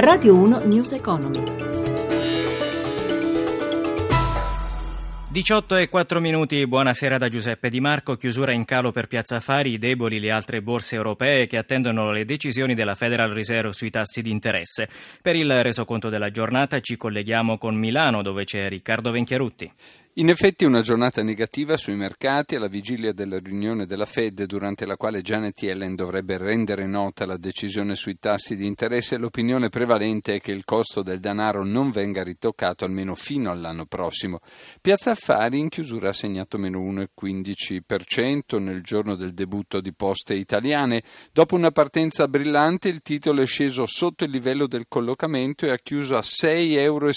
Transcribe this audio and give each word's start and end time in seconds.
Radio 0.00 0.36
1 0.36 0.60
News 0.60 0.92
Economy. 0.92 1.42
18 5.30 5.76
e 5.76 5.88
4 5.88 6.20
minuti, 6.20 6.64
buonasera 6.68 7.18
da 7.18 7.28
Giuseppe 7.28 7.68
Di 7.68 7.80
Marco, 7.80 8.14
chiusura 8.14 8.52
in 8.52 8.64
calo 8.64 8.92
per 8.92 9.08
Piazza 9.08 9.36
Affari, 9.36 9.76
deboli 9.76 10.20
le 10.20 10.30
altre 10.30 10.62
borse 10.62 10.94
europee 10.94 11.48
che 11.48 11.56
attendono 11.56 12.12
le 12.12 12.24
decisioni 12.24 12.74
della 12.74 12.94
Federal 12.94 13.32
Reserve 13.32 13.72
sui 13.72 13.90
tassi 13.90 14.22
di 14.22 14.30
interesse. 14.30 14.88
Per 15.20 15.34
il 15.34 15.64
resoconto 15.64 16.10
della 16.10 16.30
giornata 16.30 16.78
ci 16.78 16.96
colleghiamo 16.96 17.58
con 17.58 17.74
Milano 17.74 18.22
dove 18.22 18.44
c'è 18.44 18.68
Riccardo 18.68 19.10
Venchiarutti. 19.10 19.68
In 20.18 20.30
effetti 20.30 20.64
una 20.64 20.80
giornata 20.80 21.22
negativa 21.22 21.76
sui 21.76 21.94
mercati 21.94 22.56
alla 22.56 22.66
vigilia 22.66 23.12
della 23.12 23.38
riunione 23.38 23.86
della 23.86 24.04
Fed 24.04 24.46
durante 24.46 24.84
la 24.84 24.96
quale 24.96 25.22
Janet 25.22 25.62
Yellen 25.62 25.94
dovrebbe 25.94 26.36
rendere 26.38 26.86
nota 26.86 27.24
la 27.24 27.36
decisione 27.36 27.94
sui 27.94 28.18
tassi 28.18 28.56
di 28.56 28.66
interesse. 28.66 29.16
L'opinione 29.16 29.68
prevalente 29.68 30.34
è 30.34 30.40
che 30.40 30.50
il 30.50 30.64
costo 30.64 31.02
del 31.02 31.20
denaro 31.20 31.62
non 31.62 31.92
venga 31.92 32.24
ritoccato 32.24 32.84
almeno 32.84 33.14
fino 33.14 33.52
all'anno 33.52 33.86
prossimo. 33.86 34.40
Piazza 34.80 35.12
Affari 35.12 35.60
in 35.60 35.68
chiusura 35.68 36.08
ha 36.08 36.12
segnato 36.12 36.58
meno 36.58 36.80
1,15% 36.80 38.58
nel 38.58 38.82
giorno 38.82 39.14
del 39.14 39.32
debutto 39.32 39.80
di 39.80 39.94
Poste 39.94 40.34
Italiane. 40.34 41.04
Dopo 41.30 41.54
una 41.54 41.70
partenza 41.70 42.26
brillante 42.26 42.88
il 42.88 43.02
titolo 43.02 43.42
è 43.42 43.46
sceso 43.46 43.86
sotto 43.86 44.24
il 44.24 44.32
livello 44.32 44.66
del 44.66 44.86
collocamento 44.88 45.64
e 45.64 45.70
ha 45.70 45.78
chiuso 45.78 46.16
a 46.16 46.22
6,70 46.22 46.76
euro 46.80 47.08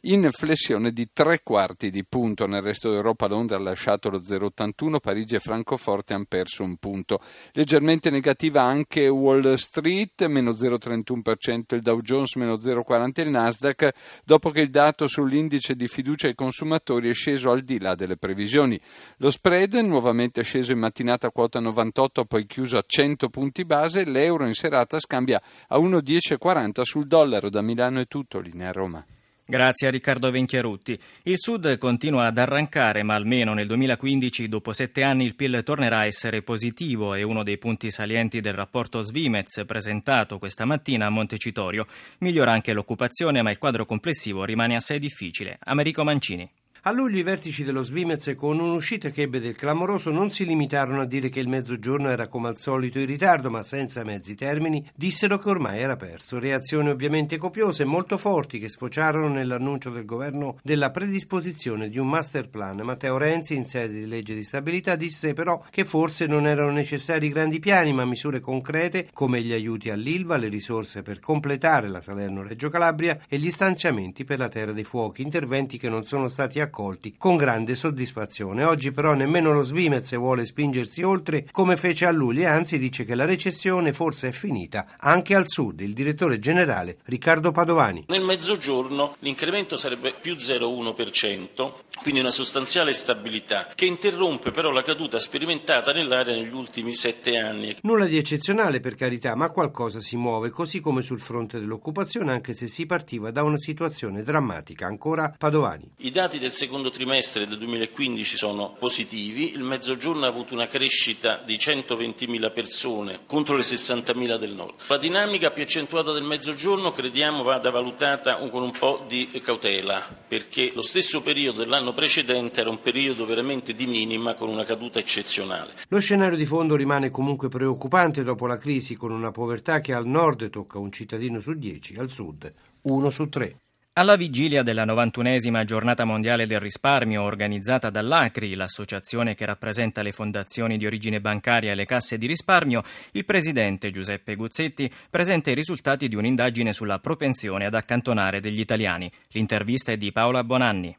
in 0.00 0.28
flessione 0.32 0.76
riduzione 0.78 0.92
di 0.92 1.08
tre 1.12 1.40
quarti 1.42 1.90
di 1.90 2.04
punto. 2.04 2.46
Nel 2.46 2.62
resto 2.62 2.90
d'Europa 2.90 3.26
Londra 3.26 3.56
ha 3.56 3.60
lasciato 3.60 4.08
lo 4.08 4.18
0,81, 4.18 4.98
Parigi 5.00 5.34
e 5.34 5.40
Francoforte 5.40 6.14
hanno 6.14 6.26
perso 6.28 6.62
un 6.62 6.76
punto. 6.76 7.20
Leggermente 7.52 8.10
negativa 8.10 8.62
anche 8.62 9.08
Wall 9.08 9.54
Street, 9.54 10.24
meno 10.26 10.52
0,31% 10.52 11.74
il 11.74 11.82
Dow 11.82 12.00
Jones, 12.00 12.36
meno 12.36 12.54
0,40% 12.54 13.20
il 13.20 13.30
Nasdaq, 13.30 13.90
dopo 14.24 14.50
che 14.50 14.60
il 14.60 14.70
dato 14.70 15.06
sull'indice 15.06 15.74
di 15.74 15.88
fiducia 15.88 16.28
ai 16.28 16.34
consumatori 16.34 17.10
è 17.10 17.14
sceso 17.14 17.50
al 17.50 17.60
di 17.60 17.78
là 17.80 17.94
delle 17.94 18.16
previsioni. 18.16 18.80
Lo 19.18 19.30
spread 19.30 19.74
nuovamente 19.74 20.42
sceso 20.42 20.72
in 20.72 20.78
mattinata 20.78 21.28
a 21.28 21.30
quota 21.30 21.60
98, 21.60 22.24
poi 22.24 22.46
chiuso 22.46 22.78
a 22.78 22.84
100 22.86 23.28
punti 23.28 23.64
base, 23.64 24.04
l'euro 24.04 24.46
in 24.46 24.54
serata 24.54 24.98
scambia 25.00 25.40
a 25.68 25.78
1,1040 25.78 26.82
sul 26.82 27.06
dollaro. 27.06 27.50
Da 27.50 27.62
Milano 27.62 28.00
è 28.00 28.06
tutto, 28.06 28.40
linea 28.40 28.72
Roma. 28.72 29.04
Grazie 29.50 29.88
a 29.88 29.90
Riccardo 29.90 30.30
Venchiarutti. 30.30 31.00
Il 31.22 31.38
Sud 31.38 31.78
continua 31.78 32.26
ad 32.26 32.36
arrancare, 32.36 33.02
ma 33.02 33.14
almeno 33.14 33.54
nel 33.54 33.66
2015, 33.66 34.46
dopo 34.46 34.74
sette 34.74 35.02
anni, 35.02 35.24
il 35.24 35.36
PIL 35.36 35.62
tornerà 35.64 36.00
a 36.00 36.04
essere 36.04 36.42
positivo. 36.42 37.14
È 37.14 37.22
uno 37.22 37.42
dei 37.42 37.56
punti 37.56 37.90
salienti 37.90 38.40
del 38.40 38.52
rapporto 38.52 39.00
Svimez 39.00 39.62
presentato 39.66 40.36
questa 40.36 40.66
mattina 40.66 41.06
a 41.06 41.10
Montecitorio. 41.10 41.86
Migliora 42.18 42.52
anche 42.52 42.74
l'occupazione, 42.74 43.40
ma 43.40 43.50
il 43.50 43.56
quadro 43.56 43.86
complessivo 43.86 44.44
rimane 44.44 44.76
assai 44.76 44.98
difficile. 44.98 45.56
Americo 45.60 46.04
Mancini. 46.04 46.57
A 46.82 46.92
luglio 46.92 47.18
i 47.18 47.24
vertici 47.24 47.64
dello 47.64 47.82
Svimez, 47.82 48.34
con 48.36 48.60
un'uscita 48.60 49.10
che 49.10 49.22
ebbe 49.22 49.40
del 49.40 49.56
clamoroso, 49.56 50.10
non 50.10 50.30
si 50.30 50.46
limitarono 50.46 51.00
a 51.00 51.06
dire 51.06 51.28
che 51.28 51.40
il 51.40 51.48
mezzogiorno 51.48 52.08
era 52.08 52.28
come 52.28 52.46
al 52.46 52.56
solito 52.56 53.00
in 53.00 53.06
ritardo, 53.06 53.50
ma 53.50 53.64
senza 53.64 54.04
mezzi 54.04 54.36
termini, 54.36 54.88
dissero 54.94 55.38
che 55.38 55.48
ormai 55.48 55.80
era 55.80 55.96
perso. 55.96 56.38
Reazioni 56.38 56.88
ovviamente 56.88 57.36
copiose 57.36 57.82
e 57.82 57.86
molto 57.86 58.16
forti 58.16 58.60
che 58.60 58.68
sfociarono 58.68 59.26
nell'annuncio 59.26 59.90
del 59.90 60.04
governo 60.04 60.56
della 60.62 60.92
predisposizione 60.92 61.88
di 61.88 61.98
un 61.98 62.08
master 62.08 62.48
plan. 62.48 62.80
Matteo 62.84 63.16
Renzi, 63.16 63.56
in 63.56 63.66
sede 63.66 63.94
di 63.94 64.06
legge 64.06 64.36
di 64.36 64.44
stabilità, 64.44 64.94
disse 64.94 65.32
però 65.32 65.60
che 65.70 65.84
forse 65.84 66.26
non 66.26 66.46
erano 66.46 66.70
necessari 66.70 67.28
grandi 67.28 67.58
piani, 67.58 67.92
ma 67.92 68.04
misure 68.04 68.38
concrete 68.38 69.08
come 69.12 69.42
gli 69.42 69.52
aiuti 69.52 69.90
all'Ilva, 69.90 70.36
le 70.36 70.48
risorse 70.48 71.02
per 71.02 71.18
completare 71.18 71.88
la 71.88 72.00
Salerno-Reggio 72.00 72.68
Calabria 72.68 73.18
e 73.28 73.38
gli 73.38 73.50
stanziamenti 73.50 74.22
per 74.22 74.38
la 74.38 74.48
Terra 74.48 74.70
dei 74.72 74.84
Fuochi, 74.84 75.22
interventi 75.22 75.76
che 75.76 75.88
non 75.88 76.04
sono 76.04 76.28
stati 76.28 76.60
accolti 76.60 76.76
con 77.16 77.36
grande 77.36 77.74
soddisfazione. 77.74 78.62
Oggi 78.62 78.92
però 78.92 79.14
nemmeno 79.14 79.52
lo 79.52 79.62
Svimez 79.62 80.14
vuole 80.16 80.46
spingersi 80.46 81.02
oltre 81.02 81.46
come 81.50 81.76
fece 81.76 82.06
a 82.06 82.12
luglio 82.12 82.42
e 82.42 82.46
anzi 82.46 82.78
dice 82.78 83.04
che 83.04 83.16
la 83.16 83.24
recessione 83.24 83.92
forse 83.92 84.28
è 84.28 84.32
finita 84.32 84.86
anche 84.98 85.34
al 85.34 85.48
sud. 85.48 85.80
Il 85.80 85.92
direttore 85.92 86.36
generale 86.36 86.98
Riccardo 87.04 87.50
Padovani. 87.50 88.04
Nel 88.08 88.22
mezzogiorno 88.22 89.16
l'incremento 89.20 89.76
sarebbe 89.76 90.14
più 90.18 90.34
0,1%, 90.34 91.72
quindi 92.02 92.20
una 92.20 92.30
sostanziale 92.30 92.92
stabilità 92.92 93.66
che 93.74 93.86
interrompe 93.86 94.52
però 94.52 94.70
la 94.70 94.82
caduta 94.82 95.18
sperimentata 95.18 95.92
nell'area 95.92 96.36
negli 96.36 96.54
ultimi 96.54 96.94
sette 96.94 97.38
anni. 97.38 97.76
Nulla 97.82 98.04
di 98.04 98.18
eccezionale 98.18 98.78
per 98.78 98.94
carità, 98.94 99.34
ma 99.34 99.50
qualcosa 99.50 100.00
si 100.00 100.16
muove, 100.16 100.50
così 100.50 100.78
come 100.80 101.02
sul 101.02 101.20
fronte 101.20 101.58
dell'occupazione, 101.58 102.30
anche 102.30 102.54
se 102.54 102.68
si 102.68 102.86
partiva 102.86 103.32
da 103.32 103.42
una 103.42 103.58
situazione 103.58 104.22
drammatica. 104.22 104.86
Ancora 104.86 105.34
Padovani. 105.36 105.90
I 105.98 106.10
dati 106.10 106.38
del 106.38 106.52
secondo 106.58 106.90
trimestre 106.90 107.46
del 107.46 107.56
2015 107.56 108.36
sono 108.36 108.74
positivi, 108.76 109.52
il 109.52 109.62
Mezzogiorno 109.62 110.24
ha 110.24 110.28
avuto 110.28 110.54
una 110.54 110.66
crescita 110.66 111.40
di 111.44 111.54
120.000 111.54 112.52
persone 112.52 113.20
contro 113.26 113.54
le 113.54 113.62
60.000 113.62 114.36
del 114.38 114.54
Nord. 114.54 114.74
La 114.88 114.98
dinamica 114.98 115.52
più 115.52 115.62
accentuata 115.62 116.10
del 116.10 116.24
Mezzogiorno 116.24 116.90
crediamo 116.90 117.44
vada 117.44 117.70
valutata 117.70 118.34
con 118.38 118.64
un 118.64 118.72
po' 118.72 119.04
di 119.06 119.30
cautela, 119.40 120.04
perché 120.26 120.72
lo 120.74 120.82
stesso 120.82 121.22
periodo 121.22 121.60
dell'anno 121.60 121.92
precedente 121.92 122.60
era 122.60 122.70
un 122.70 122.82
periodo 122.82 123.24
veramente 123.24 123.72
di 123.72 123.86
minima 123.86 124.34
con 124.34 124.48
una 124.48 124.64
caduta 124.64 124.98
eccezionale. 124.98 125.74
Lo 125.90 126.00
scenario 126.00 126.36
di 126.36 126.44
fondo 126.44 126.74
rimane 126.74 127.12
comunque 127.12 127.46
preoccupante 127.46 128.24
dopo 128.24 128.48
la 128.48 128.58
crisi, 128.58 128.96
con 128.96 129.12
una 129.12 129.30
povertà 129.30 129.80
che 129.80 129.92
al 129.92 130.06
nord 130.06 130.50
tocca 130.50 130.78
un 130.78 130.90
cittadino 130.90 131.38
su 131.38 131.52
dieci, 131.54 131.94
al 131.98 132.10
sud 132.10 132.52
uno 132.82 133.10
su 133.10 133.28
tre. 133.28 133.58
Alla 133.98 134.14
vigilia 134.14 134.62
della 134.62 134.84
91esima 134.84 135.64
giornata 135.64 136.04
mondiale 136.04 136.46
del 136.46 136.60
risparmio 136.60 137.24
organizzata 137.24 137.90
dall'ACRI, 137.90 138.54
l'associazione 138.54 139.34
che 139.34 139.44
rappresenta 139.44 140.02
le 140.02 140.12
fondazioni 140.12 140.76
di 140.76 140.86
origine 140.86 141.20
bancaria 141.20 141.72
e 141.72 141.74
le 141.74 141.84
casse 141.84 142.16
di 142.16 142.28
risparmio, 142.28 142.80
il 143.10 143.24
presidente 143.24 143.90
Giuseppe 143.90 144.36
Guzzetti 144.36 144.88
presenta 145.10 145.50
i 145.50 145.54
risultati 145.54 146.06
di 146.06 146.14
un'indagine 146.14 146.72
sulla 146.72 147.00
propensione 147.00 147.66
ad 147.66 147.74
accantonare 147.74 148.38
degli 148.38 148.60
italiani. 148.60 149.10
L'intervista 149.30 149.90
è 149.90 149.96
di 149.96 150.12
Paola 150.12 150.44
Bonanni. 150.44 150.96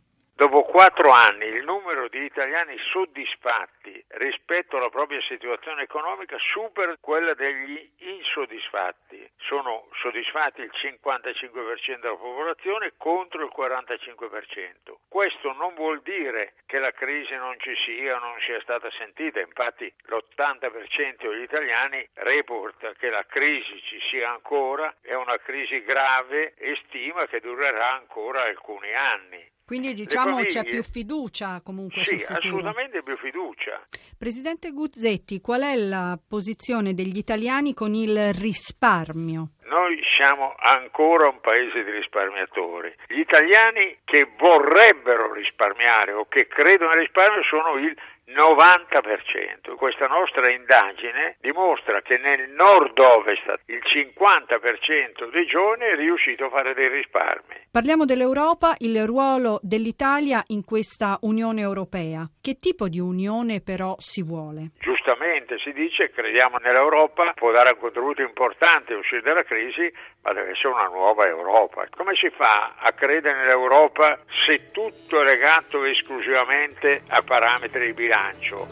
Quattro 0.70 1.10
anni 1.10 1.46
il 1.46 1.64
numero 1.64 2.08
di 2.10 2.24
italiani 2.24 2.78
soddisfatti 2.92 4.06
rispetto 4.10 4.78
alla 4.78 4.90
propria 4.90 5.20
situazione 5.24 5.82
economica 5.82 6.38
supera 6.38 6.96
quella 7.02 7.34
degli 7.34 7.90
insoddisfatti. 7.98 9.28
Sono 9.40 9.88
soddisfatti 10.00 10.62
il 10.62 10.72
55% 10.72 12.00
della 12.00 12.16
popolazione 12.16 12.94
contro 12.98 13.44
il 13.44 13.52
45%. 13.52 14.98
Questo 15.08 15.54
non 15.54 15.74
vuol 15.74 16.02
dire 16.04 16.54
che 16.70 16.78
la 16.78 16.92
crisi 16.92 17.34
non 17.34 17.56
ci 17.58 17.74
sia 17.84 18.18
o 18.18 18.20
non 18.20 18.36
sia 18.46 18.62
stata 18.62 18.92
sentita, 18.96 19.40
infatti 19.40 19.92
l'80% 20.06 21.28
degli 21.28 21.42
italiani 21.42 22.08
reporta 22.14 22.94
che 22.94 23.10
la 23.10 23.26
crisi 23.28 23.82
ci 23.90 23.98
sia 24.12 24.30
ancora, 24.30 24.94
è 25.02 25.16
una 25.16 25.40
crisi 25.40 25.82
grave 25.82 26.54
e 26.54 26.78
stima 26.86 27.26
che 27.26 27.40
durerà 27.40 27.96
ancora 27.96 28.44
alcuni 28.44 28.94
anni. 28.94 29.50
Quindi 29.66 29.94
diciamo 29.94 30.42
c'è 30.42 30.64
più 30.64 30.84
fiducia 30.84 31.60
comunque 31.64 32.04
sì, 32.04 32.24
assolutamente 32.28 33.02
più 33.02 33.18
fiducia. 33.18 33.84
Presidente 34.16 34.72
Guzzetti, 34.72 35.42
qual 35.42 35.62
è 35.62 35.76
la 35.76 36.20
posizione 36.28 36.94
degli 36.94 37.18
italiani 37.18 37.74
con 37.74 37.96
il 37.96 38.32
risparmio? 38.34 39.54
Noi 39.66 40.00
siamo 40.20 40.54
ancora 40.60 41.30
un 41.30 41.40
paese 41.40 41.82
di 41.82 41.92
risparmiatori. 41.92 42.94
Gli 43.08 43.20
italiani 43.20 44.00
che 44.04 44.28
vorrebbero 44.38 45.32
risparmiare 45.32 46.12
o 46.12 46.26
che 46.28 46.46
credono 46.46 46.92
al 46.92 47.00
risparmio 47.00 47.42
sono 47.44 47.78
il 47.78 47.96
90%. 48.30 49.76
Questa 49.76 50.08
nostra 50.08 50.50
indagine 50.50 51.38
dimostra 51.40 52.02
che 52.02 52.18
nel 52.18 52.50
nord-ovest 52.52 53.62
il 53.66 53.82
50% 53.84 55.32
dei 55.32 55.46
giovani 55.48 55.86
è 55.86 55.96
riuscito 55.96 56.46
a 56.46 56.50
fare 56.50 56.74
dei 56.74 56.90
risparmi. 56.90 57.56
Parliamo 57.72 58.06
dell'Europa, 58.06 58.76
il 58.80 59.06
ruolo 59.06 59.60
dell'Italia 59.62 60.44
in 60.48 60.64
questa 60.64 61.18
Unione 61.22 61.62
Europea. 61.62 62.30
Che 62.40 62.60
tipo 62.60 62.88
di 62.88 63.00
unione 63.00 63.62
però 63.62 63.96
si 63.98 64.22
vuole? 64.22 64.72
Giustamente 64.80 65.58
si 65.60 65.74
dice 65.74 66.08
che 66.10 66.22
crediamo 66.22 66.58
nell'Europa, 66.58 67.34
può 67.34 67.52
dare 67.52 67.72
un 67.72 67.80
contributo 67.80 68.22
importante 68.22 68.94
a 68.94 68.98
uscire 68.98 69.22
dalla 69.22 69.44
crisi, 69.44 69.92
ma 70.22 70.34
deve 70.34 70.52
essere 70.52 70.70
una 70.70 70.88
nuova 70.88 71.26
Europa. 71.26 71.86
Come 71.96 72.14
si 72.16 72.30
fa 72.30 72.76
a 72.78 72.92
credere 72.92 73.40
nell'Europa 73.40 74.20
se 74.46 74.68
tutto 74.72 75.22
è 75.22 75.24
legato 75.24 75.84
esclusivamente 75.86 77.04
a 77.08 77.22
parametri 77.22 77.88
di 77.88 77.94
bilancio? 77.94 78.68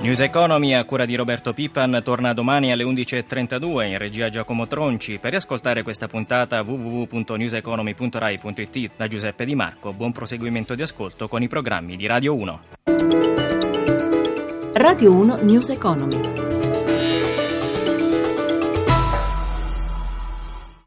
News 0.00 0.20
Economy 0.20 0.74
a 0.74 0.84
cura 0.84 1.04
di 1.04 1.14
Roberto 1.14 1.52
Pippan 1.52 2.00
torna 2.04 2.32
domani 2.32 2.72
alle 2.72 2.84
11.32 2.84 3.86
in 3.86 3.98
regia 3.98 4.28
Giacomo 4.28 4.66
Tronci. 4.66 5.18
Per 5.18 5.30
riascoltare 5.30 5.82
questa 5.82 6.06
puntata 6.06 6.62
www.newseconomy.rai.it 6.62 8.92
da 8.96 9.08
Giuseppe 9.08 9.44
Di 9.44 9.54
Marco. 9.54 9.92
Buon 9.92 10.12
proseguimento 10.12 10.74
di 10.74 10.82
ascolto 10.82 11.28
con 11.28 11.42
i 11.42 11.48
programmi 11.48 11.96
di 11.96 12.06
Radio 12.06 12.34
1. 12.34 12.60
Radio 14.74 15.12
1 15.12 15.38
News 15.42 15.70
Economy. 15.70 16.49